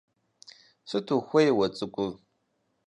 [0.89, 2.13] Сыт ухуей уэ цӀыкӀур?